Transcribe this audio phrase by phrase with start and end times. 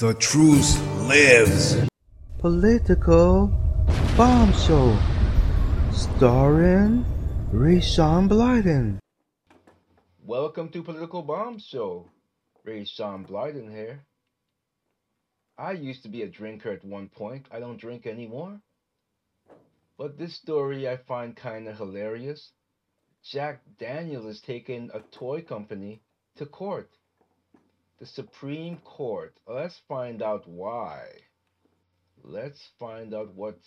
[0.00, 1.76] The truth lives.
[2.38, 3.48] Political
[4.16, 4.98] Bomb Show,
[5.92, 7.04] starring
[7.52, 8.98] Rayshawn Blyden.
[10.24, 12.08] Welcome to Political Bomb Show.
[12.66, 14.00] Rayshawn Blyden here.
[15.58, 17.44] I used to be a drinker at one point.
[17.50, 18.58] I don't drink anymore.
[19.98, 22.52] But this story I find kind of hilarious.
[23.22, 26.00] Jack Daniel is taking a toy company
[26.36, 26.88] to court
[28.00, 29.34] the Supreme Court.
[29.46, 31.04] Let's find out why.
[32.24, 33.58] Let's find out what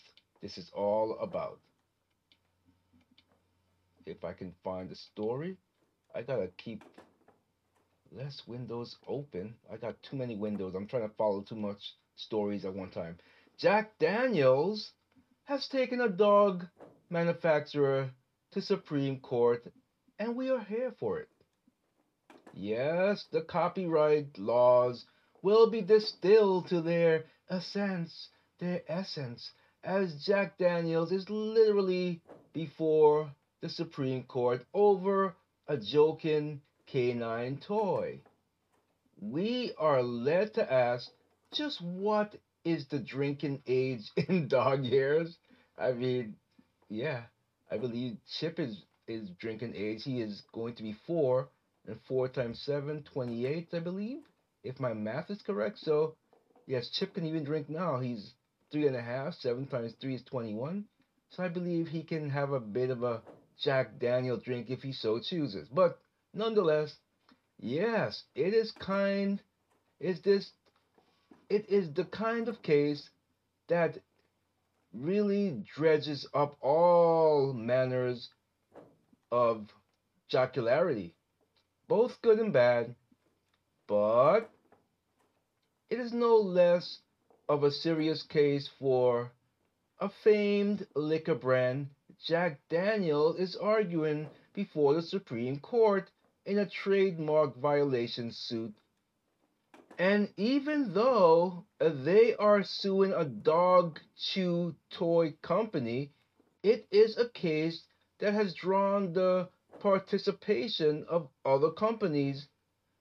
[0.42, 1.60] this is all about.
[4.06, 5.58] If I can find the story,
[6.14, 6.84] I gotta keep
[8.12, 9.56] less windows open.
[9.72, 10.74] I got too many windows.
[10.76, 11.82] I'm trying to follow too much
[12.16, 13.18] stories at one time.
[13.60, 14.92] Jack Daniels
[15.46, 16.66] has taken a dog
[17.10, 18.10] manufacturer
[18.52, 19.64] to Supreme Court,
[20.18, 21.30] and we are here for it.
[22.56, 25.06] Yes, the copyright laws
[25.42, 28.30] will be distilled to their essence,
[28.60, 29.52] their essence,
[29.84, 32.22] as Jack Daniels is literally
[32.54, 35.36] before the Supreme Court over
[35.68, 38.22] a joking canine toy.
[39.20, 41.12] We are led to ask
[41.52, 45.40] just what is the drinking age in dog years?
[45.78, 46.36] I mean,
[46.88, 47.24] yeah,
[47.72, 50.04] I believe Chip is, is drinking age.
[50.04, 51.50] He is going to be four
[51.88, 54.22] and 4 times 7, 28, I believe,
[54.64, 55.80] if my math is correct.
[55.80, 56.16] So,
[56.66, 58.00] yes, Chip can even drink now.
[58.00, 58.34] He's
[58.72, 59.34] three and a half.
[59.36, 60.86] 7 times 3 is 21.
[61.32, 63.22] So I believe he can have a bit of a
[63.62, 65.68] Jack Daniel drink if he so chooses.
[65.68, 66.00] But
[66.34, 66.96] nonetheless,
[67.60, 69.42] yes, it is kind,
[70.00, 70.52] is this,
[71.50, 73.10] it is the kind of case
[73.68, 73.98] that
[74.94, 78.30] really dredges up all manners
[79.32, 79.68] of
[80.30, 81.14] jocularity
[81.94, 82.96] both good and bad,
[83.86, 84.50] but
[85.92, 87.02] it is no less
[87.48, 89.32] of a serious case for
[90.00, 91.88] a famed liquor brand.
[92.26, 96.10] Jack Daniels is arguing before the Supreme Court
[96.48, 98.74] in a trademark violation suit.
[100.00, 106.10] And even though they are suing a dog chew toy company,
[106.64, 107.84] it is a case
[108.18, 109.48] that has drawn the
[109.84, 112.48] participation of other companies,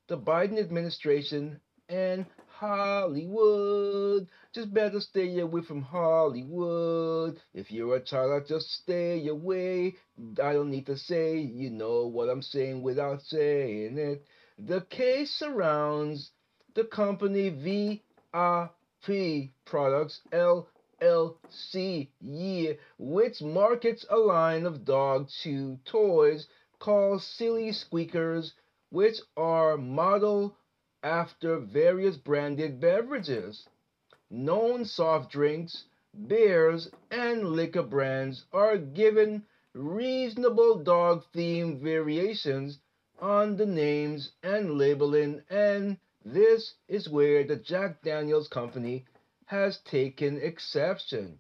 [0.09, 4.27] the Biden administration, and Hollywood.
[4.53, 7.41] Just better stay away from Hollywood.
[7.55, 9.95] If you're a child, just stay away.
[10.43, 14.25] I don't need to say, you know what I'm saying without saying it.
[14.59, 16.33] The case surrounds
[16.75, 26.49] the company VIP Products LLC, yeah, which markets a line of dog chew toys
[26.83, 28.55] called Silly Squeakers,
[28.91, 30.53] which are modeled
[31.05, 33.69] after various branded beverages.
[34.29, 35.85] Known soft drinks,
[36.27, 39.45] beers, and liquor brands are given
[39.75, 42.81] reasonable dog themed variations
[43.21, 49.05] on the names and labeling, and this is where the Jack Daniels Company
[49.45, 51.39] has taken exception.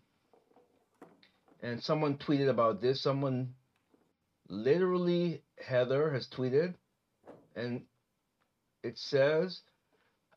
[1.60, 3.00] And someone tweeted about this.
[3.00, 3.54] Someone
[4.52, 6.74] literally Heather has tweeted,
[7.56, 7.82] and
[8.82, 9.62] it says,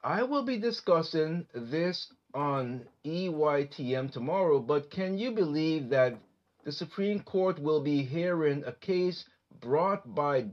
[0.01, 6.17] I will be discussing this on EYTM tomorrow, but can you believe that
[6.63, 9.25] the Supreme Court will be hearing a case
[9.59, 10.45] brought by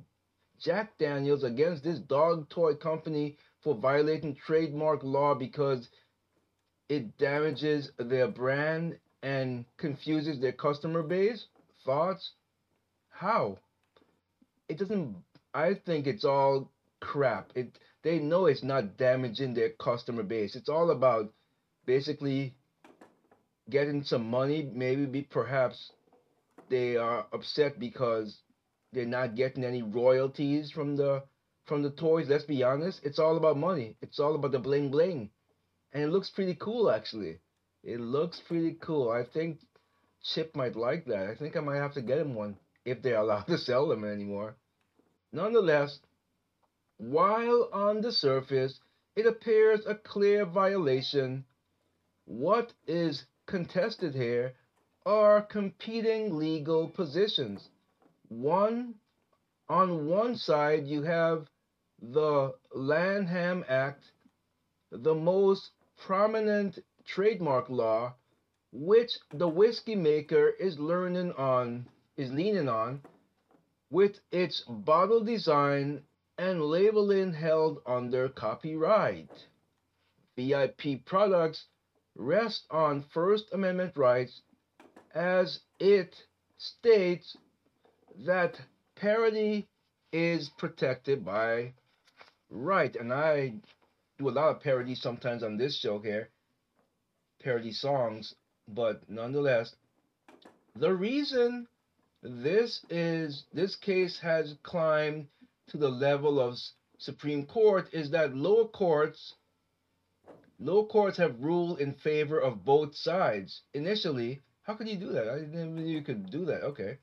[0.59, 5.89] Jack Daniels against this dog toy company for violating trademark law because
[6.89, 11.47] it damages their brand and confuses their customer base?
[11.85, 12.33] Thoughts?
[13.23, 13.59] How?
[14.69, 15.15] It doesn't.
[15.55, 17.53] I think it's all crap.
[17.55, 20.57] It they know it's not damaging their customer base.
[20.57, 21.33] It's all about
[21.87, 22.57] basically
[23.71, 24.69] getting some money.
[24.75, 25.93] Maybe be, perhaps
[26.69, 28.41] they are upset because
[28.93, 31.23] they're not getting any royalties from the
[31.67, 32.29] from the toys.
[32.29, 33.05] Let's be honest.
[33.05, 33.95] It's all about money.
[34.03, 35.31] It's all about the bling bling,
[35.93, 37.39] and it looks pretty cool actually.
[37.85, 39.11] It looks pretty cool.
[39.11, 39.61] I think
[40.25, 41.29] Chip might like that.
[41.29, 44.05] I think I might have to get him one if they're allowed to sell them
[44.05, 44.57] anymore.
[45.33, 46.01] Nonetheless,
[46.99, 48.81] while on the surface
[49.17, 51.45] it appears a clear violation,
[52.25, 54.55] what is contested here
[55.05, 57.69] are competing legal positions.
[58.29, 58.95] One,
[59.69, 61.49] on one side, you have
[62.01, 64.05] the Lanham Act,
[64.91, 65.71] the most
[66.07, 68.15] prominent trademark law,
[68.73, 71.87] which the whiskey maker is learning on
[72.17, 73.01] is leaning on,
[73.91, 76.03] with its bottle design
[76.39, 79.31] and labeling held under copyright.
[80.37, 81.67] VIP products
[82.17, 84.41] rest on First Amendment rights
[85.15, 86.17] as it
[86.59, 87.37] states
[88.25, 88.61] that
[88.95, 89.69] parody
[90.13, 91.73] is protected by
[92.51, 92.95] right.
[92.97, 93.55] And I
[94.19, 96.29] do a lot of parody sometimes on this show here,
[97.43, 98.35] parody songs,
[98.69, 99.75] but nonetheless,
[100.75, 101.67] the reason
[102.23, 105.27] this is this case has climbed
[105.69, 106.57] to the level of
[106.99, 109.35] Supreme Court is that lower courts
[110.61, 113.63] lower courts have ruled in favor of both sides.
[113.75, 115.29] Initially, how could you do that?
[115.29, 116.63] I didn't even know you could do that.
[116.63, 116.99] Okay.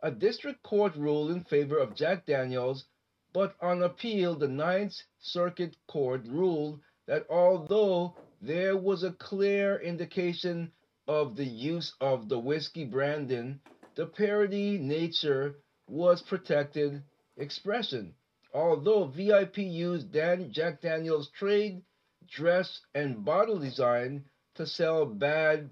[0.00, 2.84] A district court ruled in favor of Jack Daniels,
[3.32, 10.70] but on appeal, the Ninth Circuit Court ruled that although there was a clear indication
[11.08, 13.60] of the use of the whiskey branding,
[13.94, 15.56] the parody nature
[15.86, 17.02] was protected
[17.36, 18.14] expression.
[18.54, 21.82] Although VIP used Dan, Jack Daniels' trade,
[22.26, 24.24] dress, and bottle design
[24.54, 25.70] to sell bad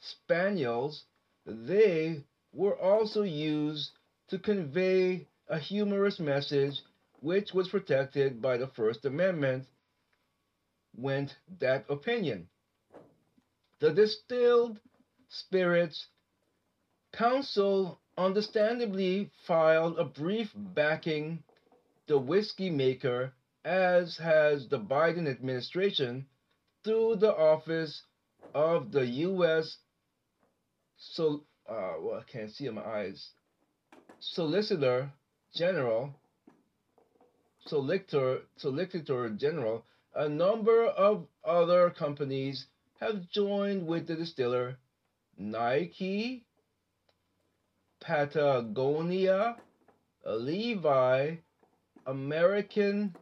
[0.00, 1.04] spaniels,
[1.46, 3.90] they were also used
[4.28, 6.80] to convey a humorous message
[7.20, 9.66] which was protected by the First Amendment,
[10.96, 12.48] went that opinion.
[13.78, 14.80] The Distilled
[15.28, 16.06] Spirits
[17.12, 21.42] Council understandably filed a brief backing
[22.06, 23.32] the whiskey maker,
[23.64, 26.26] as has the Biden administration,
[26.84, 28.02] through the office
[28.54, 29.78] of the U.S.
[30.96, 33.30] So, uh, well, I can't see in my eyes.
[34.20, 35.12] Solicitor
[35.54, 36.14] General,
[37.66, 42.66] Solicitor, Solicitor General, a number of other companies
[43.00, 44.78] have joined with the distiller.
[45.38, 46.44] Nike,
[48.02, 49.56] Patagonia,
[50.26, 51.36] Levi,
[52.04, 53.14] American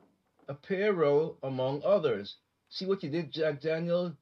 [0.48, 2.36] Apparel, among others.
[2.70, 4.16] See what you did, Jack Daniel?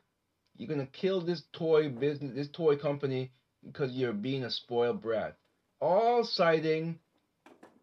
[0.57, 3.31] You're gonna kill this toy business, this toy company,
[3.65, 5.37] because you're being a spoiled brat.
[5.81, 6.99] All citing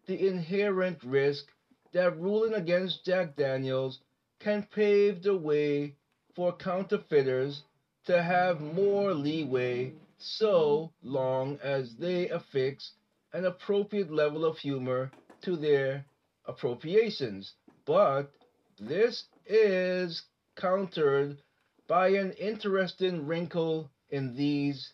[0.06, 1.46] the inherent risk
[1.92, 4.00] that ruling against Jack Daniels
[4.40, 5.96] can pave the way
[6.34, 7.62] for counterfeiters
[8.04, 12.92] to have more leeway so long as they affix
[13.32, 15.10] an appropriate level of humor
[15.42, 16.04] to their
[16.46, 17.54] appropriations.
[17.84, 18.32] But
[18.78, 20.22] this is
[20.56, 21.38] countered
[21.86, 24.92] by an interesting wrinkle in these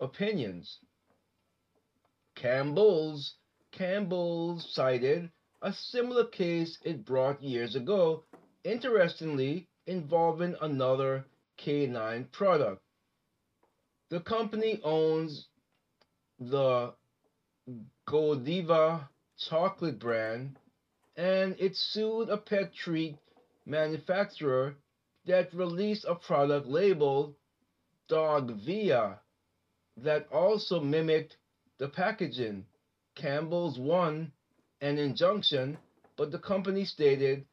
[0.00, 0.78] opinions.
[2.34, 3.34] Campbell's
[3.72, 8.22] Campbell's cited a similar case it brought years ago,
[8.62, 11.24] interestingly involving another
[11.56, 12.83] canine product.
[14.14, 15.48] The company owns
[16.38, 16.94] the
[18.06, 20.56] Godiva chocolate brand
[21.16, 23.16] and it sued a pet treat
[23.66, 24.76] manufacturer
[25.26, 27.34] that released a product labeled
[28.08, 29.18] Dogiva
[29.96, 31.36] that also mimicked
[31.78, 32.66] the packaging.
[33.16, 34.30] Campbell's won
[34.80, 35.76] an injunction,
[36.14, 37.44] but the company stated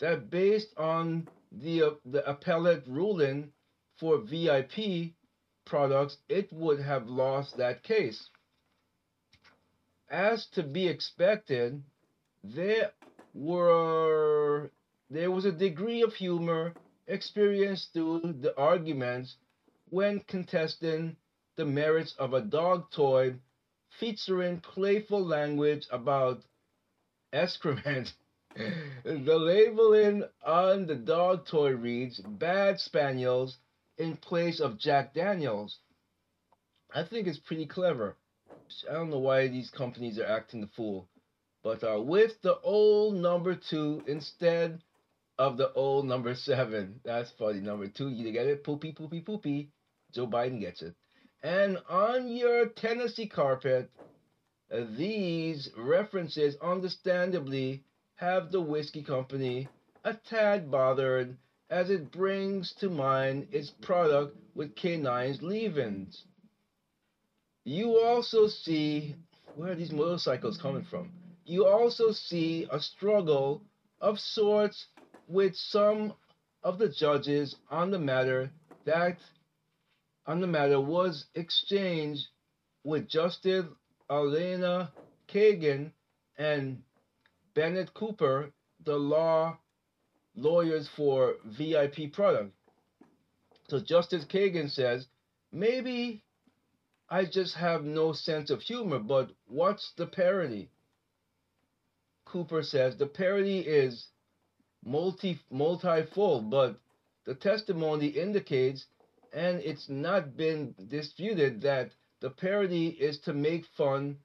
[0.00, 3.52] that based on the, uh, the appellate ruling
[3.96, 5.14] for VIP
[5.70, 8.28] products, it would have lost that case.
[10.10, 11.80] As to be expected,
[12.42, 12.90] there
[13.32, 14.70] were
[15.08, 16.74] there was a degree of humor
[17.06, 19.36] experienced through the arguments
[19.90, 21.16] when contesting
[21.56, 23.34] the merits of a dog toy
[24.00, 26.42] featuring playful language about
[27.32, 28.12] excrement.
[29.04, 33.58] the labeling on the dog toy reads Bad Spaniels
[34.00, 35.78] in place of Jack Daniels.
[36.92, 38.16] I think it's pretty clever.
[38.88, 41.08] I don't know why these companies are acting the fool.
[41.62, 44.82] But uh, with the old number two instead
[45.40, 47.00] of the old number seven.
[47.02, 47.60] That's funny.
[47.60, 48.62] Number two, you get it?
[48.62, 49.70] Poopy, poopy, poopy.
[50.12, 50.94] Joe Biden gets it.
[51.42, 53.90] And on your Tennessee carpet,
[54.70, 57.84] these references understandably
[58.16, 59.66] have the whiskey company
[60.04, 61.38] a tad bothered
[61.70, 66.24] as it brings to mind its product with canines leavings.
[67.64, 69.14] You also see
[69.54, 71.12] where are these motorcycles coming from?
[71.44, 73.62] You also see a struggle
[74.00, 74.86] of sorts
[75.28, 76.14] with some
[76.62, 78.50] of the judges on the matter
[78.84, 79.18] that
[80.26, 82.26] on the matter was exchanged
[82.84, 83.66] with Justice
[84.10, 84.92] Elena
[85.28, 85.92] Kagan
[86.38, 86.82] and
[87.54, 88.52] Bennett Cooper,
[88.84, 89.58] the law
[90.34, 92.54] lawyers for VIP product.
[93.68, 95.06] So Justice Kagan says,
[95.52, 96.22] maybe
[97.08, 100.70] I just have no sense of humor, but what's the parody?
[102.24, 104.08] Cooper says the parody is
[104.84, 106.78] multi multifold, but
[107.24, 108.86] the testimony indicates,
[109.32, 114.18] and it's not been disputed, that the parody is to make fun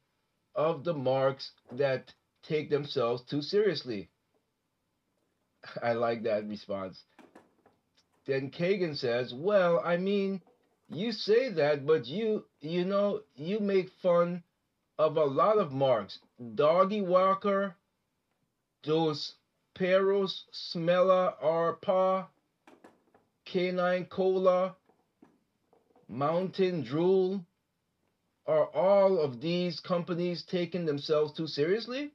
[0.53, 4.09] of the marks that take themselves too seriously.
[5.81, 7.03] I like that response.
[8.25, 10.41] Then Kagan says, Well, I mean,
[10.89, 14.43] you say that, but you, you know, you make fun
[14.97, 16.19] of a lot of marks.
[16.55, 17.75] Doggy Walker,
[18.83, 19.33] Dos
[19.75, 22.27] Perros Smella Arpaw,
[23.45, 24.75] Canine Cola,
[26.07, 27.45] Mountain Drool.
[28.47, 32.11] Are all of these companies taking themselves too seriously?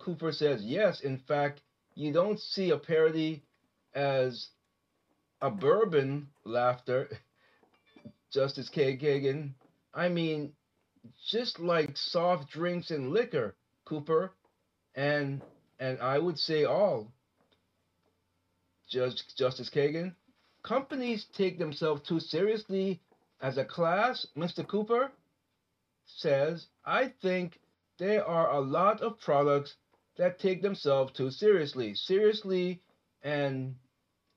[0.00, 1.60] Cooper says, Yes, in fact,
[2.00, 3.42] you don't see a parody
[3.94, 4.48] as
[5.42, 7.08] a bourbon laughter,
[8.32, 8.96] Justice K.
[8.96, 9.50] Kagan.
[9.92, 10.52] I mean,
[11.30, 13.54] just like soft drinks and liquor,
[13.84, 14.32] Cooper,
[14.94, 15.42] and
[15.78, 17.12] and I would say all.
[18.88, 20.14] Judge Justice Kagan,
[20.62, 23.00] companies take themselves too seriously
[23.42, 24.66] as a class, Mr.
[24.66, 25.12] Cooper
[26.06, 27.60] says, I think
[27.98, 29.74] there are a lot of products
[30.20, 31.94] that take themselves too seriously.
[31.94, 32.82] Seriously
[33.22, 33.74] and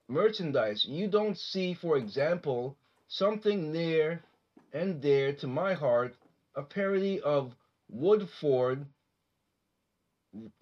[0.08, 0.86] merchandise.
[0.88, 2.78] You don't see, for example,
[3.10, 4.24] something near
[4.72, 6.16] and dear to my heart,
[6.56, 7.52] a parody of
[7.90, 8.86] Woodford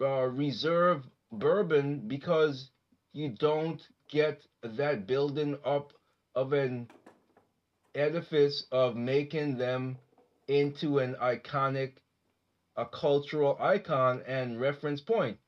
[0.00, 2.70] uh, Reserve bourbon because
[3.12, 5.92] you don't get that building up
[6.34, 6.88] of an
[7.94, 9.98] edifice of making them
[10.48, 11.92] into an iconic,
[12.76, 15.38] a cultural icon and reference point.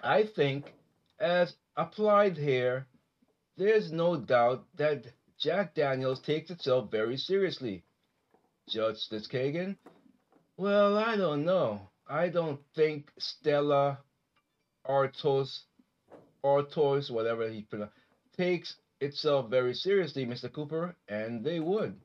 [0.00, 0.72] I think,
[1.18, 2.86] as applied here,
[3.56, 5.04] there's no doubt that
[5.38, 7.84] Jack Daniels takes itself very seriously.
[8.68, 9.76] Justice Kagan?
[10.56, 11.88] Well, I don't know.
[12.08, 13.98] I don't think Stella
[14.84, 15.64] Artois,
[16.44, 17.94] Artois, whatever he pronounced,
[18.36, 20.52] takes itself very seriously, Mr.
[20.52, 21.96] Cooper, and they would.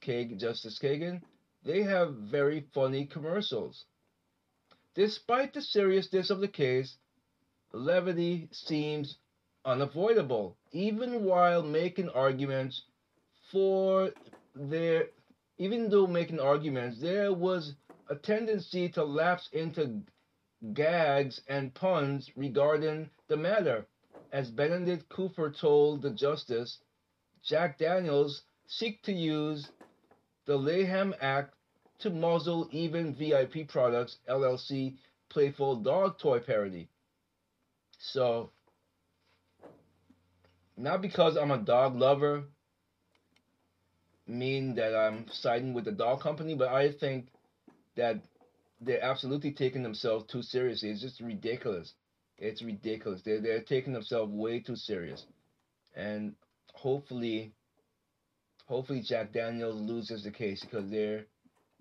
[0.00, 1.22] Kagan, Justice Kagan,
[1.64, 3.84] they have very funny commercials.
[4.94, 6.96] Despite the seriousness of the case,
[7.72, 9.18] levity seems
[9.64, 12.84] unavoidable, even while making arguments
[13.50, 14.10] for
[14.54, 15.08] their,
[15.58, 17.74] even though making arguments, there was
[18.08, 20.02] a tendency to lapse into
[20.74, 23.86] gags and puns regarding the matter.
[24.32, 26.78] As Benedict Cooper told the justice,
[27.42, 29.70] Jack Daniels seek to use
[30.46, 31.54] the Lanham Act
[32.00, 34.96] to muzzle even VIP Products LLC
[35.28, 36.88] playful dog toy parody.
[37.98, 38.50] So
[40.76, 42.44] not because I'm a dog lover,
[44.26, 47.28] mean that I'm siding with the dog company, but I think
[47.96, 48.20] that
[48.80, 50.90] they're absolutely taking themselves too seriously.
[50.90, 51.92] It's just ridiculous.
[52.38, 53.22] It's ridiculous.
[53.22, 55.24] They're they're taking themselves way too serious,
[55.94, 56.34] and
[56.74, 57.52] hopefully,
[58.72, 61.26] hopefully Jack Daniels loses the case because they're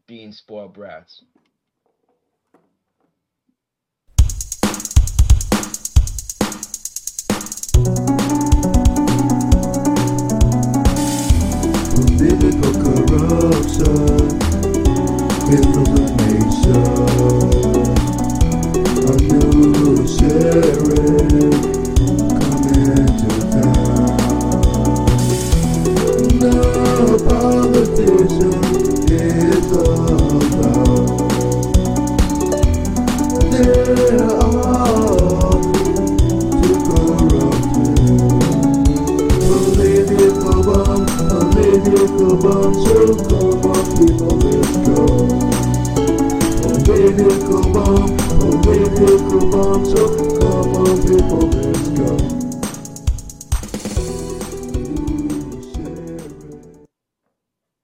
[0.07, 1.24] being spoiled brats.